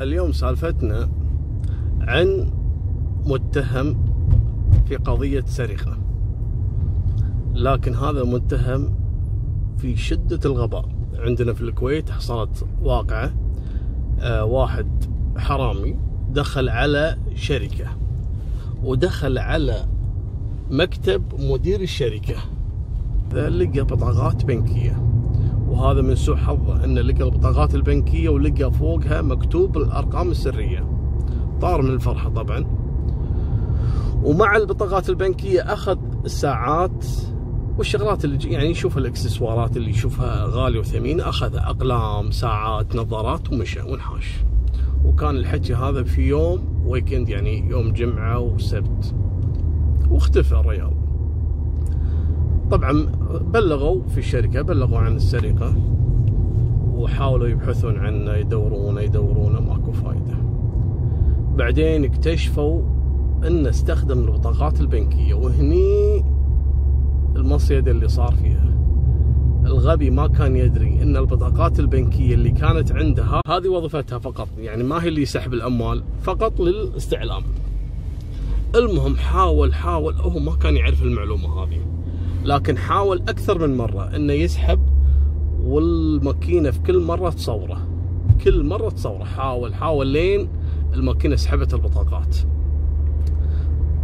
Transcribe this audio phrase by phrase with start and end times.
[0.00, 1.08] اليوم سالفتنا
[2.00, 2.50] عن
[3.24, 4.04] متهم
[4.88, 5.98] في قضية سرقة.
[7.54, 8.94] لكن هذا متهم
[9.78, 10.88] في شدة الغباء.
[11.18, 13.32] عندنا في الكويت حصلت واقعة
[14.20, 14.86] آه واحد
[15.36, 15.96] حرامي
[16.30, 17.86] دخل على شركة
[18.82, 19.86] ودخل على
[20.70, 22.36] مكتب مدير الشركة.
[23.32, 25.09] لقى بطاقات بنكية.
[25.70, 30.84] وهذا من سوء حظه انه لقى البطاقات البنكية ولقى فوقها مكتوب الأرقام السرية.
[31.60, 32.66] طار من الفرحة طبعا.
[34.22, 37.06] ومع البطاقات البنكية أخذ الساعات
[37.78, 44.34] والشغلات اللي يعني يشوف الإكسسوارات اللي يشوفها غالية وثمينة اخذها أقلام ساعات نظارات ومشى وانحاش.
[45.04, 49.14] وكان الحكي هذا في يوم ويكند يعني يوم جمعة وسبت.
[50.10, 50.92] واختفى الريال
[52.70, 55.74] طبعا بلغوا في الشركة بلغوا عن السرقة
[56.94, 60.36] وحاولوا يبحثون عنه يدورونه يدورونه ماكو فايدة.
[61.56, 62.82] بعدين اكتشفوا
[63.46, 66.24] إنه استخدم البطاقات البنكية وهني
[67.36, 68.70] المصيدة اللي صار فيها.
[69.66, 75.02] الغبي ما كان يدري إن البطاقات البنكية اللي كانت عنده هذه وظيفتها فقط يعني ما
[75.02, 77.42] هي اللي سحب الأموال فقط للاستعلام.
[78.74, 81.80] المهم حاول حاول هو ما كان يعرف المعلومة هذه.
[82.44, 84.80] لكن حاول أكثر من مرة إنه يسحب
[85.62, 87.86] والماكينة في كل مرة تصوره.
[88.44, 89.24] كل مرة تصوره.
[89.24, 90.48] حاول حاول لين
[90.94, 92.36] الماكينة سحبت البطاقات.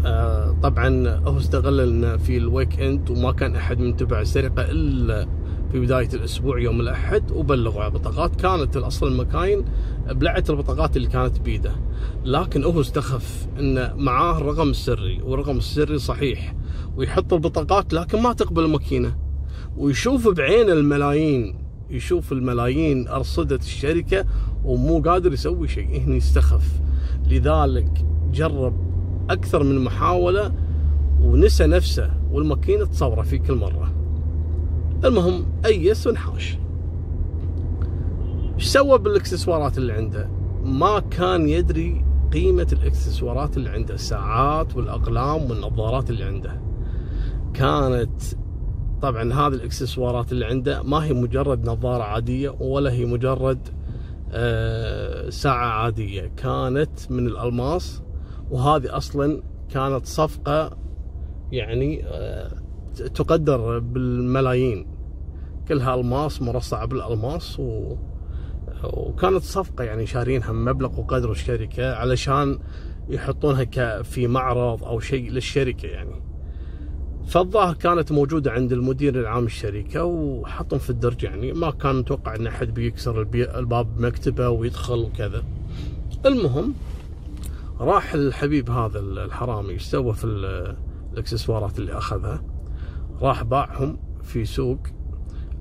[0.06, 5.26] آه طبعا هو استغل إنه في ال weekend وما كان أحد من تبع السرقة إلا
[5.72, 9.64] في بداية الأسبوع يوم الأحد وبلغوا على البطاقات كانت الأصل المكاين
[10.10, 11.72] بلعت البطاقات اللي كانت بيده.
[12.24, 16.54] لكن هو استخف إنه معاه الرقم السري والرقم السري صحيح.
[16.96, 19.16] ويحط البطاقات لكن ما تقبل الماكينة.
[19.76, 21.58] ويشوف بعين الملايين
[21.90, 24.24] يشوف الملايين ارصده الشركة
[24.64, 26.02] ومو قادر يسوي شيء.
[26.06, 26.80] هنا استخف.
[27.30, 28.74] لذلك جرب
[29.30, 30.54] أكثر من محاولة
[31.20, 34.05] ونسى نفسه والماكينة تصوره في كل مرة.
[35.04, 36.58] المهم ايس وانحاش
[38.54, 40.28] إيش سوى بالإكسسوارات اللي عنده؟
[40.62, 46.60] ما كان يدري قيمة الإكسسوارات اللي عنده الساعات والأقلام والنظارات اللي عنده.
[47.54, 48.22] كانت
[49.02, 53.68] طبعا هذه الإكسسوارات اللي عنده ما هي مجرد نظارة عادية ولا هي مجرد
[55.30, 56.32] ساعة عادية.
[56.36, 58.02] كانت من الألماس
[58.50, 60.76] وهذه أصلا كانت صفقة
[61.52, 62.04] يعني
[62.96, 64.86] تقدر بالملايين.
[65.68, 67.96] كلها ألماس مرصعة بالألماس و...
[68.84, 72.58] وكانت صفقة يعني شارينها بمبلغ وقدر الشركة علشان
[73.08, 74.02] يحطونها ك...
[74.02, 76.22] في معرض أو شيء للشركة يعني.
[77.26, 81.52] فالظاهر كانت موجودة عند المدير العام الشركة وحطهم في الدرج يعني.
[81.52, 85.42] ما كان متوقع إن أحد بيكسر الباب بمكتبه ويدخل وكذا.
[86.26, 86.74] المهم
[87.80, 90.24] راح الحبيب هذا الحرامي إيش سوى في
[91.12, 92.55] الإكسسوارات اللي أخذها.
[93.20, 94.78] راح باعهم في سوق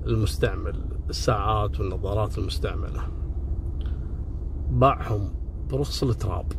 [0.06, 0.74] المستعمل
[1.10, 3.08] الساعات والنظارات المستعملة.
[4.70, 5.34] باعهم
[5.70, 6.52] برخص التراب.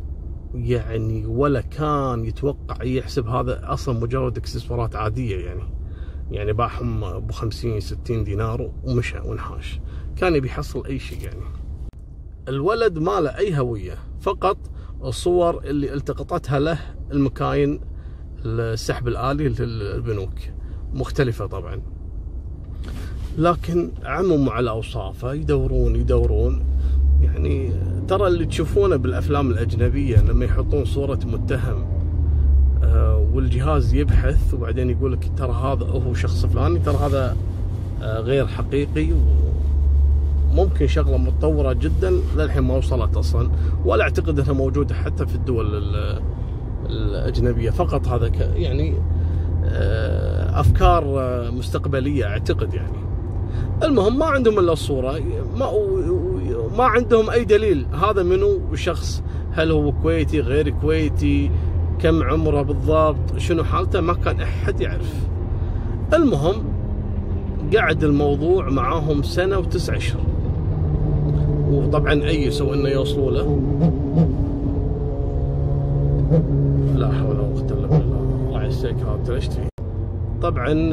[0.54, 5.62] يعني ولا كان يتوقع يحسب هذا أصلا مجرد إكسسوارات عادية يعني.
[6.30, 9.80] يعني باعهم ب 50 60 دينار ومشى وانحاش.
[10.16, 11.40] كان يبي يحصل أي شيء يعني.
[12.48, 14.58] الولد ما له أي هوية فقط
[15.04, 16.78] الصور اللي التقطتها له
[17.12, 17.80] المكاين
[18.44, 20.57] السحب الآلي للبنوك.
[20.94, 21.80] مختلفة طبعا.
[23.38, 26.64] لكن عمموا على أوصافه يدورون يدورون.
[27.22, 27.72] يعني
[28.08, 31.86] ترى اللي تشوفونه بالأفلام الأجنبية لما يحطون صورة متهم
[33.32, 37.36] والجهاز يبحث وبعدين يقول لك ترى هذا هو شخص فلاني ترى هذا
[38.02, 39.08] غير حقيقي.
[40.52, 43.50] ممكن شغلة متطورة جدا للحين ما وصلت أصلا.
[43.84, 45.94] ولا أعتقد إنها موجودة حتى في الدول
[46.86, 47.70] الأجنبية.
[47.70, 48.94] فقط هذا يعني
[50.60, 51.04] أفكار
[51.50, 52.98] مستقبلية أعتقد يعني.
[53.82, 55.20] المهم ما عندهم إلا الصورة
[55.56, 55.70] ما
[56.78, 57.86] ما عندهم أي دليل.
[58.02, 59.22] هذا منو؟ شخص.
[59.52, 61.50] هل هو كويتي؟ غير كويتي؟
[61.98, 65.14] كم عمره بالضبط؟ شنو حالته؟ ما كان أحد يعرف.
[66.14, 66.64] المهم
[67.76, 70.20] قعد الموضوع معاهم سنة وتسع أشهر.
[71.70, 73.60] وطبعا ايسوا إنه يوصلوا له.
[76.96, 78.20] لا حول ولا قوة إلا بالله.
[78.48, 79.48] الله يعسك هذا ليش
[80.42, 80.90] طبعا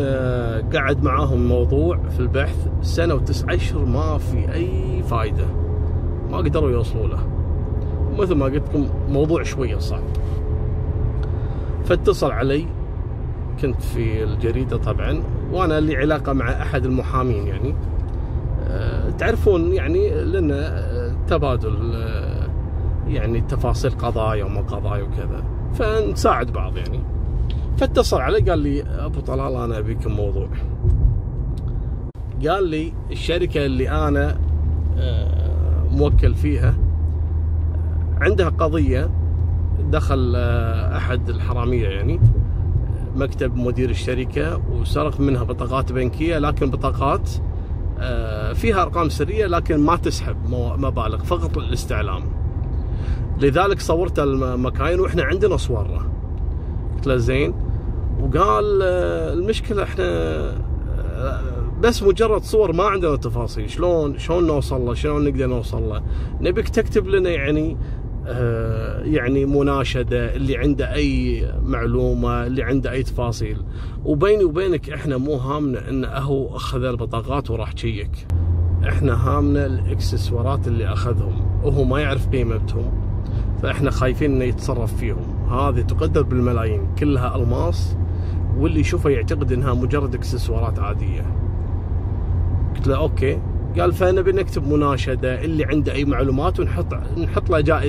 [0.74, 5.46] قعد معاهم الموضوع في البحث سنة وتسع أشهر ما في أي فايدة.
[6.32, 7.20] ما قدروا يوصلوا له.
[8.20, 10.04] مثل ما قلت لكم موضوع شوية صعب.
[11.86, 12.66] فاتصل علي
[13.62, 17.76] كنت في الجريدة طبعا وأنا لي علاقة مع أحد المحامين يعني.
[18.68, 20.86] أه تعرفون يعني لنا
[21.28, 22.48] تبادل أه
[23.08, 25.44] يعني تفاصيل قضايا وما قضايا وكذا.
[25.74, 27.00] فنساعد بعض يعني.
[27.78, 30.48] فاتصل علي قال لي أبو طلال أنا أبيك موضوع
[32.48, 34.38] قال لي الشركة اللي أنا
[34.98, 36.76] آه، موكل فيها
[38.22, 39.10] عندها قضية
[39.92, 42.20] دخل آه، أحد الحرامية يعني
[43.16, 47.30] مكتب مدير الشركة وسرق منها بطاقات بنكية لكن بطاقات
[48.00, 50.36] آه، فيها أرقام سرية لكن ما تسحب
[50.78, 52.24] مبالغ فقط للاستعلام
[53.42, 56.12] لذلك صورت المكاين وإحنا عندنا صورة.
[56.96, 57.65] قلت له زين.
[58.20, 60.04] وقال آه، المشكلة إحنا
[61.00, 61.42] آه،
[61.82, 66.04] بس مجرد صور ما عندنا تفاصيل شلون شلون نوصل له شلون نقدر نوصل له.
[66.42, 67.78] نبيك تكتب لنا يعني
[68.28, 73.58] آه، يعني مناشدة اللي عنده أي معلومة اللي عنده أي تفاصيل.
[74.06, 78.28] وبيني وبينك إحنا مو هامنا انه هو أخذ البطاقات وراح تشيك
[78.88, 81.62] إحنا هامنا الإكسسوارات اللي أخذهم.
[81.64, 82.92] وهو ما يعرف قيمتهم.
[83.62, 85.50] فإحنا خايفين إنه يتصرف فيهم.
[85.50, 86.96] هذه تقدر بالملايين.
[87.00, 87.98] كلها ألماس.
[88.58, 91.22] واللي يشوفها يعتقد إنها مجرد إكسسوارات عادية.
[92.76, 93.40] قلت له أوكي.
[93.80, 97.84] قال فنبي نكتب مناشدة اللي عنده أي معلومات ونحط نحط له جائزة.